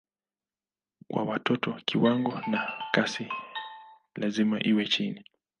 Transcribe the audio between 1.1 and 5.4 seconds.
Kwa watoto kiwango na kasi lazima iwe chini.